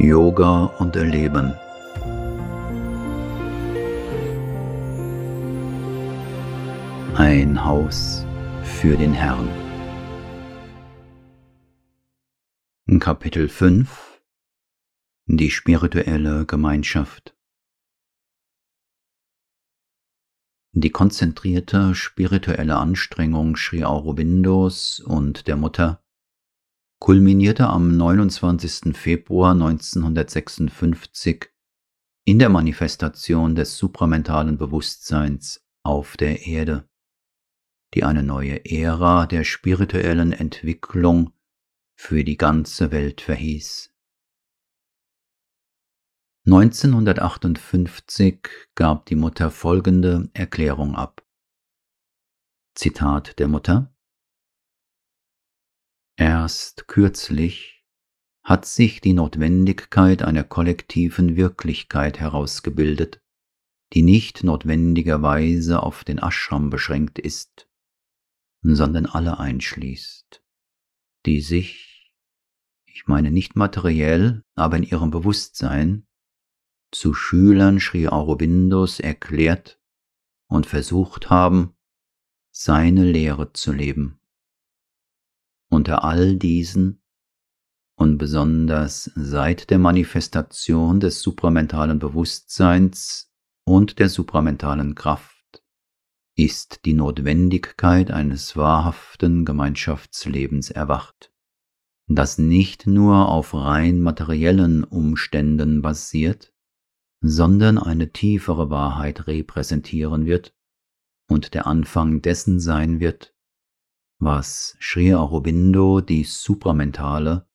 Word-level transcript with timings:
Yoga 0.00 0.66
und 0.78 0.94
Erleben. 0.94 1.52
Ein 7.16 7.64
Haus 7.64 8.24
für 8.62 8.96
den 8.96 9.12
Herrn. 9.12 9.48
Kapitel 13.00 13.48
5 13.48 14.22
Die 15.26 15.50
spirituelle 15.50 16.46
Gemeinschaft 16.46 17.36
Die 20.70 20.90
konzentrierte 20.90 21.96
spirituelle 21.96 22.76
Anstrengung 22.76 23.56
Sri 23.56 23.82
Aurobindos 23.82 25.00
und 25.00 25.48
der 25.48 25.56
Mutter 25.56 26.04
kulminierte 26.98 27.68
am 27.68 27.96
29. 27.96 28.96
Februar 28.96 29.52
1956 29.52 31.50
in 32.24 32.38
der 32.38 32.48
Manifestation 32.48 33.54
des 33.54 33.76
supramentalen 33.78 34.58
Bewusstseins 34.58 35.64
auf 35.82 36.16
der 36.16 36.46
Erde, 36.46 36.88
die 37.94 38.04
eine 38.04 38.22
neue 38.22 38.64
Ära 38.64 39.26
der 39.26 39.44
spirituellen 39.44 40.32
Entwicklung 40.32 41.32
für 41.94 42.24
die 42.24 42.36
ganze 42.36 42.90
Welt 42.90 43.20
verhieß. 43.20 43.94
1958 46.46 48.48
gab 48.74 49.06
die 49.06 49.16
Mutter 49.16 49.50
folgende 49.50 50.30
Erklärung 50.32 50.96
ab. 50.96 51.22
Zitat 52.74 53.38
der 53.38 53.48
Mutter 53.48 53.94
Erst 56.18 56.88
kürzlich 56.88 57.84
hat 58.42 58.66
sich 58.66 59.00
die 59.00 59.12
Notwendigkeit 59.12 60.24
einer 60.24 60.42
kollektiven 60.42 61.36
Wirklichkeit 61.36 62.18
herausgebildet, 62.18 63.22
die 63.92 64.02
nicht 64.02 64.42
notwendigerweise 64.42 65.80
auf 65.80 66.02
den 66.02 66.18
Ashram 66.18 66.70
beschränkt 66.70 67.20
ist, 67.20 67.68
sondern 68.62 69.06
alle 69.06 69.38
einschließt, 69.38 70.42
die 71.24 71.40
sich, 71.40 72.12
ich 72.86 73.06
meine 73.06 73.30
nicht 73.30 73.54
materiell, 73.54 74.42
aber 74.56 74.76
in 74.76 74.82
ihrem 74.82 75.12
Bewusstsein, 75.12 76.08
zu 76.90 77.14
Schülern 77.14 77.78
Sri 77.78 78.08
Aurobindos 78.08 78.98
erklärt 78.98 79.80
und 80.48 80.66
versucht 80.66 81.30
haben, 81.30 81.76
seine 82.50 83.04
Lehre 83.04 83.52
zu 83.52 83.70
leben. 83.70 84.17
Unter 85.70 86.04
all 86.04 86.36
diesen 86.36 87.02
und 87.96 88.16
besonders 88.16 89.10
seit 89.16 89.70
der 89.70 89.78
Manifestation 89.78 91.00
des 91.00 91.20
supramentalen 91.20 91.98
Bewusstseins 91.98 93.32
und 93.64 93.98
der 93.98 94.08
supramentalen 94.08 94.94
Kraft 94.94 95.62
ist 96.36 96.84
die 96.84 96.94
Notwendigkeit 96.94 98.12
eines 98.12 98.56
wahrhaften 98.56 99.44
Gemeinschaftslebens 99.44 100.70
erwacht, 100.70 101.32
das 102.06 102.38
nicht 102.38 102.86
nur 102.86 103.28
auf 103.28 103.52
rein 103.52 104.00
materiellen 104.00 104.84
Umständen 104.84 105.82
basiert, 105.82 106.54
sondern 107.20 107.78
eine 107.78 108.12
tiefere 108.12 108.70
Wahrheit 108.70 109.26
repräsentieren 109.26 110.26
wird 110.26 110.54
und 111.28 111.54
der 111.54 111.66
Anfang 111.66 112.22
dessen 112.22 112.60
sein 112.60 113.00
wird, 113.00 113.34
was 114.20 114.76
Sri 114.80 115.14
Aurobindo 115.14 116.00
die 116.00 116.24
supramentale 116.24 117.48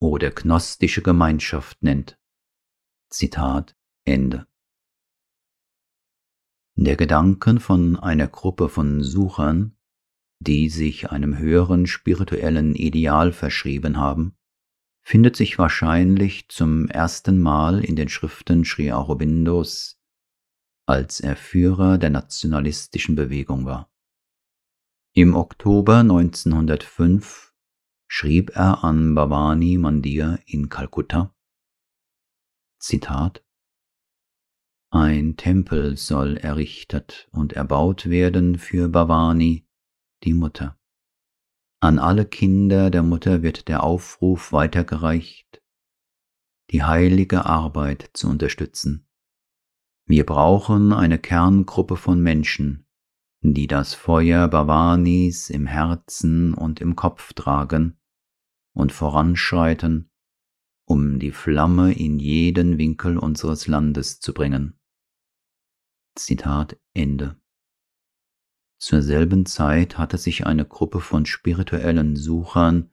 oder 0.00 0.30
gnostische 0.30 1.02
Gemeinschaft 1.02 1.82
nennt. 1.82 2.16
Zitat 3.10 3.76
Ende. 4.04 4.46
Der 6.76 6.96
Gedanken 6.96 7.58
von 7.58 7.96
einer 7.96 8.28
Gruppe 8.28 8.68
von 8.68 9.02
Suchern, 9.02 9.76
die 10.38 10.68
sich 10.68 11.10
einem 11.10 11.36
höheren 11.36 11.86
spirituellen 11.86 12.74
Ideal 12.74 13.32
verschrieben 13.32 13.98
haben, 13.98 14.36
findet 15.02 15.36
sich 15.36 15.58
wahrscheinlich 15.58 16.48
zum 16.48 16.86
ersten 16.88 17.40
Mal 17.40 17.84
in 17.84 17.96
den 17.96 18.08
Schriften 18.08 18.64
Sri 18.64 18.92
Aurobindos, 18.92 20.00
als 20.86 21.20
er 21.20 21.36
Führer 21.36 21.98
der 21.98 22.10
nationalistischen 22.10 23.16
Bewegung 23.16 23.64
war. 23.64 23.90
Im 25.12 25.34
Oktober 25.34 25.98
1905 25.98 27.52
schrieb 28.06 28.50
er 28.54 28.84
an 28.84 29.16
Bhavani 29.16 29.76
Mandir 29.76 30.38
in 30.46 30.68
Kalkutta, 30.68 31.34
Zitat, 32.78 33.44
Ein 34.90 35.36
Tempel 35.36 35.96
soll 35.96 36.36
errichtet 36.36 37.28
und 37.32 37.54
erbaut 37.54 38.08
werden 38.08 38.56
für 38.56 38.88
Bhavani, 38.88 39.66
die 40.22 40.32
Mutter. 40.32 40.78
An 41.80 41.98
alle 41.98 42.24
Kinder 42.24 42.88
der 42.90 43.02
Mutter 43.02 43.42
wird 43.42 43.66
der 43.66 43.82
Aufruf 43.82 44.52
weitergereicht, 44.52 45.60
die 46.70 46.84
heilige 46.84 47.46
Arbeit 47.46 48.10
zu 48.12 48.28
unterstützen. 48.28 49.08
Wir 50.06 50.24
brauchen 50.24 50.92
eine 50.92 51.18
Kerngruppe 51.18 51.96
von 51.96 52.20
Menschen, 52.20 52.86
die 53.42 53.66
das 53.66 53.94
Feuer 53.94 54.48
Bhavanis 54.48 55.50
im 55.50 55.66
Herzen 55.66 56.54
und 56.54 56.80
im 56.80 56.94
Kopf 56.94 57.32
tragen 57.32 57.98
und 58.74 58.92
voranschreiten, 58.92 60.10
um 60.84 61.18
die 61.18 61.32
Flamme 61.32 61.92
in 61.92 62.18
jeden 62.18 62.78
Winkel 62.78 63.16
unseres 63.16 63.66
Landes 63.66 64.20
zu 64.20 64.34
bringen. 64.34 64.78
Zitat 66.16 66.78
Ende. 66.92 67.40
Zur 68.78 69.02
selben 69.02 69.46
Zeit 69.46 69.98
hatte 69.98 70.18
sich 70.18 70.46
eine 70.46 70.66
Gruppe 70.66 71.00
von 71.00 71.26
spirituellen 71.26 72.16
Suchern 72.16 72.90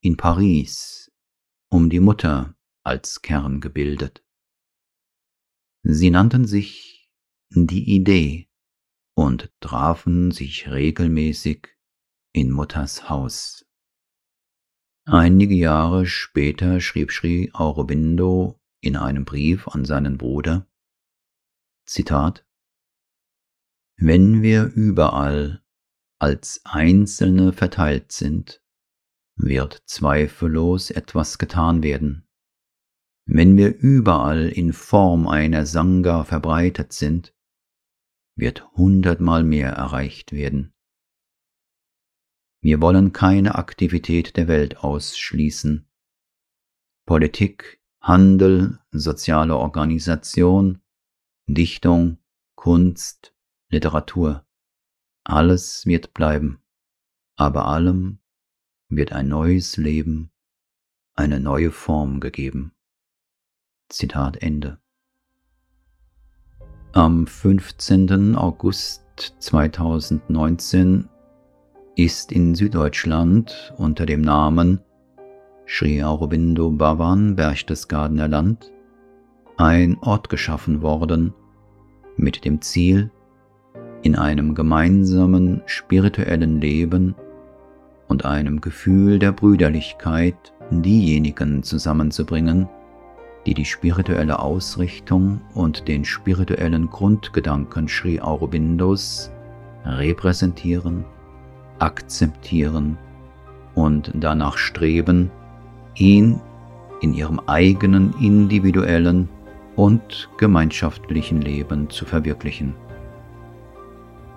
in 0.00 0.16
Paris 0.16 1.12
um 1.70 1.90
die 1.90 2.00
Mutter 2.00 2.56
als 2.84 3.20
Kern 3.20 3.60
gebildet. 3.60 4.24
Sie 5.82 6.10
nannten 6.10 6.46
sich 6.46 7.10
die 7.50 7.96
Idee 7.96 8.48
und 9.14 9.52
trafen 9.60 10.30
sich 10.30 10.68
regelmäßig 10.68 11.68
in 12.32 12.50
Mutters 12.50 13.08
Haus. 13.08 13.64
Einige 15.06 15.54
Jahre 15.54 16.06
später 16.06 16.80
schrieb 16.80 17.12
Sri 17.12 17.50
Aurobindo 17.52 18.60
in 18.80 18.96
einem 18.96 19.24
Brief 19.24 19.68
an 19.68 19.84
seinen 19.84 20.18
Bruder, 20.18 20.66
Zitat, 21.86 22.46
Wenn 23.96 24.42
wir 24.42 24.64
überall 24.64 25.62
als 26.18 26.62
Einzelne 26.64 27.52
verteilt 27.52 28.12
sind, 28.12 28.62
wird 29.36 29.82
zweifellos 29.86 30.90
etwas 30.90 31.38
getan 31.38 31.82
werden. 31.82 32.26
Wenn 33.26 33.56
wir 33.56 33.74
überall 33.76 34.48
in 34.48 34.72
Form 34.72 35.28
einer 35.28 35.66
Sangha 35.66 36.24
verbreitet 36.24 36.92
sind, 36.92 37.34
wird 38.36 38.70
hundertmal 38.72 39.44
mehr 39.44 39.70
erreicht 39.70 40.32
werden. 40.32 40.72
Wir 42.60 42.80
wollen 42.80 43.12
keine 43.12 43.56
Aktivität 43.56 44.36
der 44.36 44.48
Welt 44.48 44.78
ausschließen. 44.78 45.86
Politik, 47.06 47.80
Handel, 48.00 48.80
soziale 48.90 49.56
Organisation, 49.56 50.80
Dichtung, 51.46 52.18
Kunst, 52.54 53.34
Literatur, 53.68 54.46
alles 55.24 55.86
wird 55.86 56.14
bleiben, 56.14 56.62
aber 57.36 57.66
allem 57.66 58.20
wird 58.88 59.12
ein 59.12 59.28
neues 59.28 59.76
Leben, 59.76 60.30
eine 61.14 61.40
neue 61.40 61.70
Form 61.70 62.20
gegeben. 62.20 62.72
Zitat 63.88 64.38
Ende. 64.42 64.83
Am 66.96 67.26
15. 67.26 68.36
August 68.36 69.02
2019 69.40 71.08
ist 71.96 72.30
in 72.30 72.54
Süddeutschland 72.54 73.74
unter 73.76 74.06
dem 74.06 74.20
Namen 74.20 74.78
Sri 75.66 76.04
Aurobindo 76.04 76.70
Bhavan 76.70 77.34
Berchtesgadener 77.34 78.28
Land 78.28 78.70
ein 79.56 79.98
Ort 80.02 80.28
geschaffen 80.28 80.82
worden 80.82 81.34
mit 82.16 82.44
dem 82.44 82.60
Ziel, 82.60 83.10
in 84.02 84.14
einem 84.14 84.54
gemeinsamen 84.54 85.62
spirituellen 85.66 86.60
Leben 86.60 87.16
und 88.06 88.24
einem 88.24 88.60
Gefühl 88.60 89.18
der 89.18 89.32
Brüderlichkeit 89.32 90.54
diejenigen 90.70 91.64
zusammenzubringen, 91.64 92.68
die 93.46 93.54
die 93.54 93.64
spirituelle 93.64 94.38
Ausrichtung 94.38 95.40
und 95.54 95.86
den 95.88 96.04
spirituellen 96.04 96.88
Grundgedanken 96.90 97.88
Sri 97.88 98.20
Aurobindos 98.20 99.30
repräsentieren, 99.84 101.04
akzeptieren 101.78 102.96
und 103.74 104.10
danach 104.14 104.56
streben, 104.56 105.30
ihn 105.94 106.40
in 107.00 107.12
ihrem 107.12 107.40
eigenen 107.46 108.14
individuellen 108.20 109.28
und 109.76 110.28
gemeinschaftlichen 110.38 111.42
Leben 111.42 111.90
zu 111.90 112.04
verwirklichen. 112.04 112.74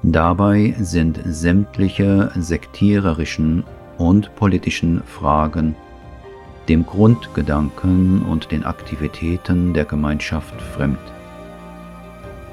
Dabei 0.04 0.76
sind 0.80 1.20
sämtliche 1.26 2.32
sektiererischen 2.36 3.64
und 3.98 4.36
politischen 4.36 5.02
Fragen 5.04 5.76
dem 6.70 6.86
Grundgedanken 6.86 8.24
und 8.24 8.52
den 8.52 8.66
Aktivitäten 8.66 9.74
der 9.74 9.86
Gemeinschaft 9.86 10.62
fremd. 10.62 11.00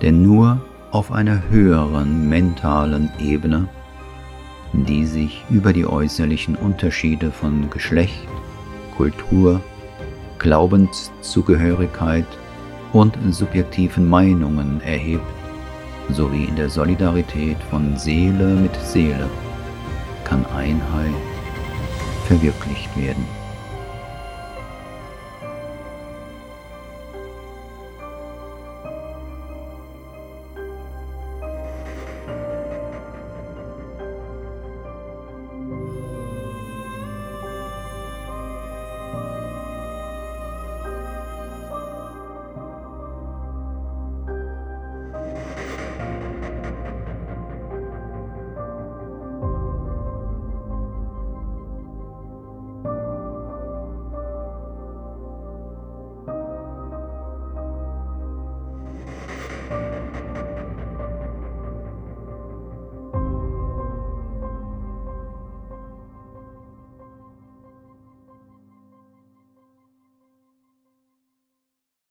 Denn 0.02 0.22
nur 0.22 0.60
auf 0.90 1.10
einer 1.10 1.42
höheren 1.50 2.28
mentalen 2.28 3.10
Ebene, 3.18 3.68
die 4.72 5.06
sich 5.06 5.44
über 5.50 5.72
die 5.72 5.86
äußerlichen 5.86 6.56
Unterschiede 6.56 7.30
von 7.30 7.70
Geschlecht, 7.70 8.28
Kultur, 8.96 9.60
Glaubenszugehörigkeit 10.38 12.26
und 12.92 13.16
subjektiven 13.30 14.08
Meinungen 14.08 14.80
erhebt, 14.82 15.22
sowie 16.10 16.44
in 16.44 16.56
der 16.56 16.70
Solidarität 16.70 17.56
von 17.70 17.96
Seele 17.96 18.46
mit 18.46 18.76
Seele 18.76 19.28
kann 20.24 20.44
Einheit 20.54 21.14
verwirklicht 22.26 22.96
werden. 22.96 23.43